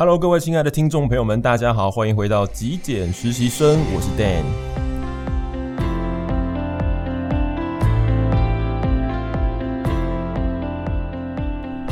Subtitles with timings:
[0.00, 4.42] Hello，各位亲爱的听众朋友们，大家好，欢迎回到极简实习生，我是 Dan。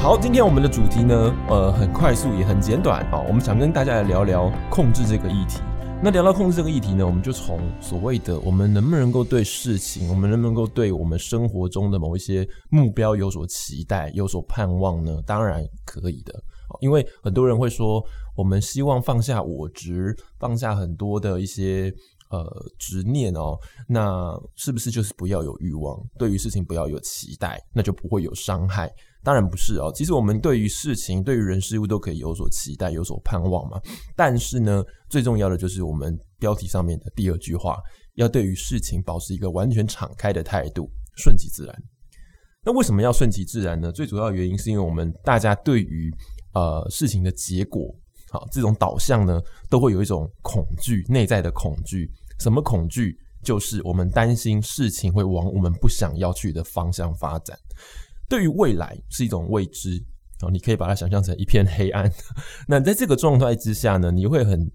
[0.00, 5.60] 好，今天我们的主题呢，呃，很快速也很简短啊，我们想跟大家来聊聊控制这个议题。
[6.00, 15.20] 那聊到控制这个议题呢，我们就从所谓的我们能不能够对事情，我们能不能够对我们生活中的某一些目标有所期待、有所盼望呢？
[15.26, 16.32] 当然可以的。
[16.80, 18.00] 因为很多人会说，
[18.36, 21.92] 我们希望放下我执，放下很多的一些
[22.30, 22.46] 呃
[22.78, 23.58] 执念哦，
[23.88, 26.00] 那是不是就是不要有欲望？
[26.16, 28.88] 对于事情不要有期待，那就不会有伤害？
[29.22, 29.92] 当然不是哦。
[29.94, 33.80] 其实我们对于事情、对于人事物都可以有所期待、有所盼望嘛。
[34.16, 37.76] 但是呢，最重要的就是我们标题上面的第二句话，
[38.14, 41.74] 要对于事情保持一个完全敞开的态度，顺其自然。
[42.64, 43.90] 那为什么要顺其自然呢？
[43.92, 46.10] 最主要原因是因为我们大家对于
[46.54, 47.94] 呃，事情的结果，
[48.30, 52.10] 好，这种导向呢，都会有一种恐惧，内在的恐惧。
[52.40, 53.16] 什么恐惧？
[53.44, 57.56] 就是我们担心事情会往我们不想要去的方向发展。
[58.28, 59.98] 对于未来是一种未知，
[60.42, 62.12] 哦，你可以把它想象成一片黑暗。
[62.68, 64.70] 那在这个状态之下呢，你会很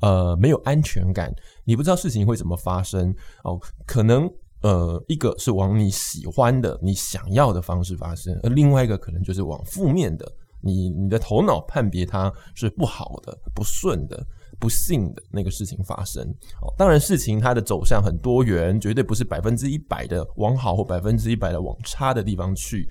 [0.00, 1.32] 呃没有安全感，
[1.64, 3.58] 你不知道事情会怎么发生哦。
[3.86, 4.28] 可能
[4.62, 10.30] 呃，一个是往你喜欢的、你想要的方式发生，而另外一个可能就是往负面的。
[10.60, 14.26] 你你的头脑判别它是不好的、不顺的、
[14.58, 16.22] 不幸的那个事情发生。
[16.62, 22.88] 哦，当然事情它的走向很多元，绝对不是百分之一百的往好或百分之一百的往差的地方去。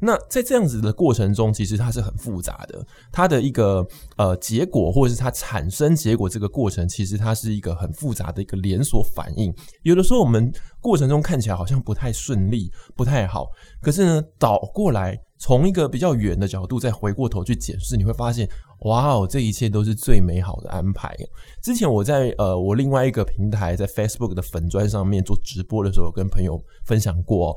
[0.00, 2.86] 那在这样子的过程中，其实它是很复杂的。
[3.10, 3.84] 它的一个
[4.16, 9.52] 呃结果，或者是它产生结果这个过程，其实它是一个很复杂的一个连锁反应。
[9.82, 13.48] 有的时候我们过程中看起来好像不太顺利、不太好，
[13.82, 18.48] 可是呢，倒过来从一个比较远的角度再回过头去检视，你会发现，
[18.80, 21.16] 哇哦，这一切都是最美好的安排。
[21.62, 27.56] 之前我在呃我另外一个平台在 Facebook 的粉砖上面做直播的时候，跟朋友分享过。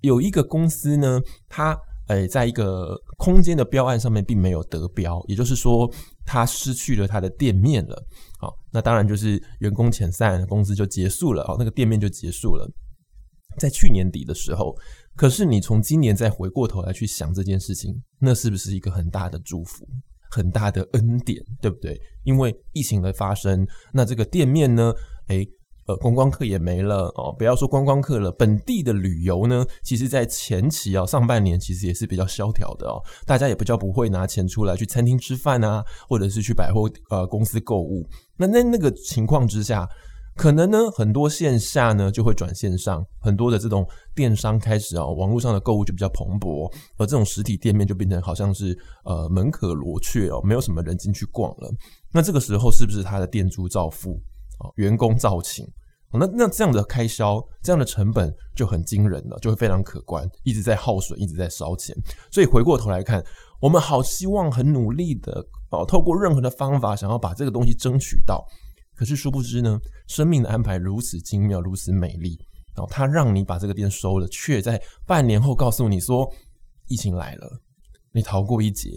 [0.00, 5.88] 有一个公司呢，它诶，在一个空间的标案上面并没有得标，也就是说，
[6.24, 8.02] 它失去了它的店面了。
[8.38, 12.66] 好，那当然就是员工遣散，公司就结束了，好，那个店面就结束了。
[13.58, 14.74] 在去年底的时候，
[15.16, 19.86] 可是你从今年再回过头来去想这件事情，那是不是一个很大的祝福，
[20.30, 22.00] 很大的恩典，对不对？
[22.24, 24.92] 因为疫情的发生，那这个店面呢，
[25.28, 25.46] 诶。
[25.86, 38.06] 呃，观光客也没了哦，不要说观光客了，本地的旅游呢，其实在前期啊，上半年其实也是比较萧条的哦，大家也比较不会拿钱出来去餐厅吃饭啊，或者是去百货呃公司购物。
[38.36, 39.88] 那在那个情况之下，
[40.40, 48.74] 可能呢，很多线下呢就会转线上，很多的这种电商开始啊，网络上的购物就比较蓬勃，而这种实体店面就变成好像是
[49.04, 51.70] 呃门可罗雀哦，没有什么人进去逛了。
[52.10, 54.18] 那这个时候是不是他的店租照付？
[54.76, 55.62] 员工照请，
[56.10, 61.94] 那那这样的开销，这样的成本就很惊人了，就会非常可观，一直在耗损，一直在烧钱。
[62.32, 63.22] 所以回过头来看，
[63.60, 68.42] 我们好希望很努力的哦，透过任何的方法，想要把这个东西争取到。
[69.00, 72.38] 可是殊不知呢，生命的安排如此精妙，如此美丽
[72.76, 76.30] 哦，它让你把这个店收了，却在半年后告诉你说，
[76.86, 77.50] 疫情来了，
[78.12, 78.90] 你逃过一劫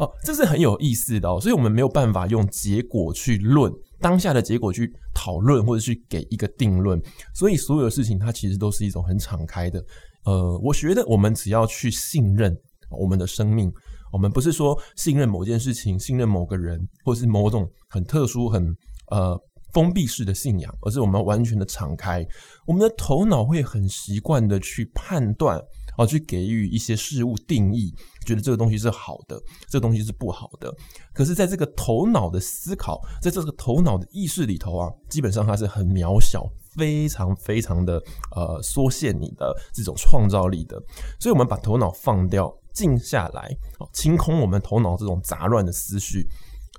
[0.00, 1.40] 哦，这是很有意思的哦。
[1.40, 3.72] 所以我们没有办法用结果去论。
[4.00, 7.00] 当下的结果去讨论，或者去给一个定论，
[7.32, 9.80] 所以所有的事情它其实都是一种很敞开的。
[10.24, 12.52] 呃，我觉得我们只要去信任
[12.90, 13.72] 我们的生命，
[14.12, 18.76] 我们不是说信任某件事情、信任某个人，或是某种很特殊、很
[19.10, 19.38] 呃
[19.72, 22.26] 封闭式的信仰，而是我们完全的敞开，
[22.66, 25.62] 我们的头脑会很习惯的去判断。
[25.98, 27.90] 哦，去给予一些事物定义，
[28.26, 30.70] 觉得这个东西是好的，这个东西是不好的。
[31.14, 36.46] 可是，在这个头脑的思考，在这个头脑的意识里头啊，基本上它是很渺小，
[36.76, 37.94] 非常非常的
[38.32, 40.76] 呃缩限你的这种创造力的。
[41.18, 43.50] 所以，我们把头脑放掉，静下来，
[43.94, 46.28] 清空我们头脑这种杂乱的思绪，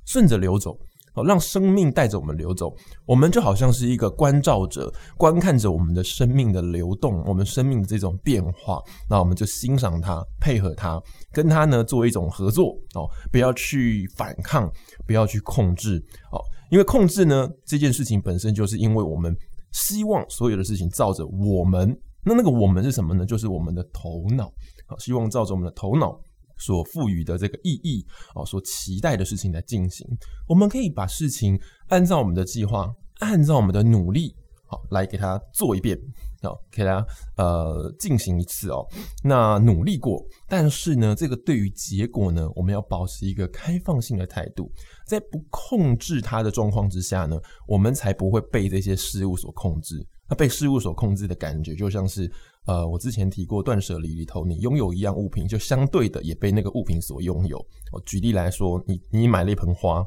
[0.05, 0.77] 顺着流走。
[1.23, 2.75] 让生命带着我们流走，
[3.05, 8.81] 我们就好像是一个观照者，观看着我们的生命的流动，我们生命的这种变化。
[9.09, 14.71] 那我们就欣赏它，配合它，跟它呢做一种合作哦，不要去反抗，
[15.05, 19.35] 不要去控制哦，因为控制呢这件事情本身就是因为我们
[19.71, 23.25] 希望所有的事情照着我们，那那个我们是什么呢？
[23.25, 24.51] 就是我们的头脑，
[24.85, 26.19] 好，希望照着我们的头脑。
[26.57, 30.07] 所赋予的这个意义啊，所期待的事情来进行，
[30.47, 35.97] 我们可以把事情按照我们的计划，按照我们的努力好，来给它做一遍，
[36.41, 37.05] 好，给它
[37.37, 38.85] 呃进行一次哦。
[39.23, 44.69] 那努力过，但是呢，这个对于结果呢，我们要保持一个开放性的态度，
[45.05, 50.05] 在不控制它的状况之下呢，我们才不会被这些事物所控制。
[50.29, 52.31] 那被事物所控制的感觉，就像是
[52.65, 57.57] 呃，我之前提过断舍离里头，你拥有一样物品，就相对的也被那个物品所拥有。
[57.91, 60.05] 我举例来说，你你买了一盆花。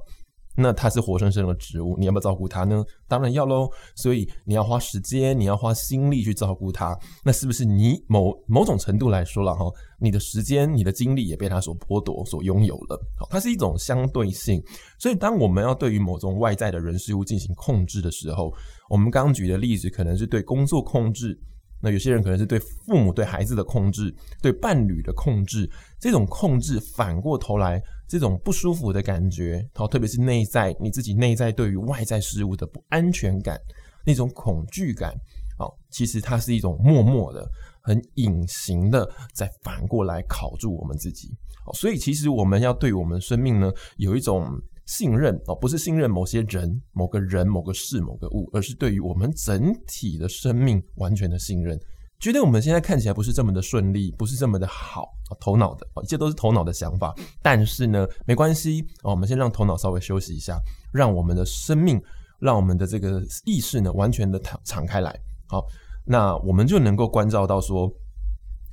[0.60, 2.84] 那它是活生生的植物，你要不要照顾它呢？
[3.08, 3.70] 当然要喽。
[3.96, 6.96] 所以你要花时间，你要花心力去照顾它。
[7.24, 9.64] 那是不是你某某种程度来说了哈？
[9.98, 13.00] 你的时间、你的精力也被它所剥夺、所拥有了。
[13.18, 14.62] 好，它是一种相对性。
[14.98, 18.52] 所以当我们要对于某种外在的人事物进行控制的时候，
[18.88, 21.38] 我们刚刚举的例子可能是对工作控制。
[21.82, 25.70] 那有些人可能是对父母、对孩子的控制，对伴侣的控制。
[25.98, 33.58] 这种控制反过头来，这种不舒服的感觉，好，特别是内在你自己内在对于外在事物的不安全感，
[34.04, 35.14] 那种恐惧感，
[35.58, 37.46] 好，其实它是一种默默的、
[37.82, 41.28] 很隐形的，在反过来考住我们自己。
[41.74, 44.46] 所以其实我们要对我们生命呢，有一种。
[44.90, 51.78] 信任哦，不是信任某些人、某个人、某个事、某个物，而是对于我们整体的生命完全的信任。
[52.18, 55.08] 觉得我们现在看起来不是这么的顺利，不是这么的好，
[55.40, 57.14] 头脑的，一切都是头脑的想法。
[57.40, 60.58] 但是呢，没关系哦，我们先让头脑稍微休息一下，
[60.92, 62.02] 让我们的生命，
[62.40, 65.16] 让我们的这个意识呢，完全的敞敞开来。
[65.46, 65.64] 好，
[66.04, 67.88] 那我们就能够关照到说，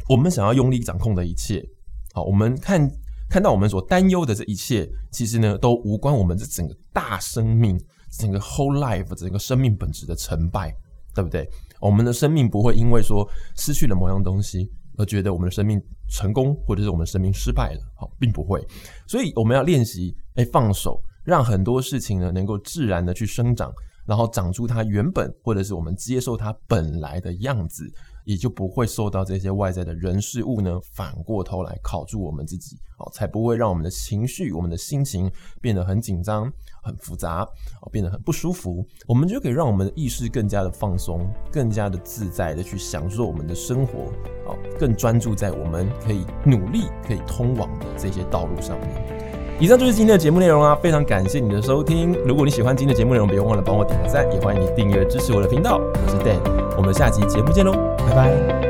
[0.10, 1.64] 我们想要用力掌控的一切。
[2.12, 2.90] 好，我们看。
[3.30, 7.80] 看到我们所担忧的这一切，其实呢，都无关我们这整个大生命、
[8.18, 10.74] 整个 whole life、整个生命本质的成败，
[11.14, 11.48] 对不对？
[11.80, 15.80] 我们的生命不会因为说失去了某样东西而觉得我们的生命
[16.10, 18.66] 成功，或者是我们的生命失败了，好，并不会。
[19.06, 23.72] 所以我们要练习，哎，放手，让很多事情呢能够自然的去生长，
[24.08, 27.88] 然后长出它原本，或者是我们接受它本来的样子。
[28.28, 35.32] 也就不会受到这些外在的人事物呢，反过头来考住我们自己，哦，才不会让我们的情绪、我们的心情
[35.62, 36.52] 变得很紧张、
[36.84, 37.44] 很复杂，
[37.82, 38.86] 哦，变得很不舒服。
[39.08, 44.12] 我们就可以让我们的意识更加的放松，更加的自在的去享受我们的生活，
[44.46, 49.17] 哦，更专注在我们可以努力、可以通往的这些道路上面。
[49.60, 52.14] 以上就是今天的节目内容啊，非常感谢你的收听。
[52.26, 55.82] 如果你喜欢今天的节目内容，别忘了帮我点个赞，也欢迎你订阅支持我的频道。
[55.94, 56.40] 我是 Dan，
[56.78, 58.67] 我们下期节目见喽，拜拜。